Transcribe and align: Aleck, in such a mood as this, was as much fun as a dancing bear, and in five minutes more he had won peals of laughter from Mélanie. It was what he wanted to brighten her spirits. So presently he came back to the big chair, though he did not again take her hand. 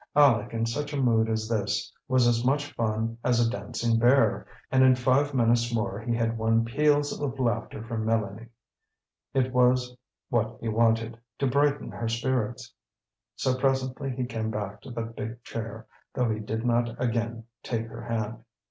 Aleck, 0.15 0.51
in 0.51 0.65
such 0.65 0.93
a 0.93 0.97
mood 0.99 1.29
as 1.29 1.47
this, 1.47 1.93
was 2.07 2.25
as 2.25 2.43
much 2.43 2.71
fun 2.73 3.19
as 3.23 3.39
a 3.39 3.47
dancing 3.47 3.99
bear, 3.99 4.47
and 4.71 4.83
in 4.83 4.95
five 4.95 5.31
minutes 5.31 5.71
more 5.71 5.99
he 5.99 6.15
had 6.15 6.39
won 6.39 6.65
peals 6.65 7.13
of 7.21 7.39
laughter 7.39 7.83
from 7.83 8.03
Mélanie. 8.07 8.49
It 9.35 9.53
was 9.53 9.95
what 10.29 10.57
he 10.59 10.69
wanted 10.69 11.19
to 11.37 11.45
brighten 11.45 11.91
her 11.91 12.07
spirits. 12.09 12.73
So 13.35 13.53
presently 13.59 14.09
he 14.09 14.25
came 14.25 14.49
back 14.49 14.81
to 14.81 14.89
the 14.89 15.01
big 15.03 15.43
chair, 15.43 15.85
though 16.15 16.31
he 16.31 16.39
did 16.39 16.65
not 16.65 16.99
again 16.99 17.43
take 17.61 17.85
her 17.85 18.01
hand. 18.01 18.43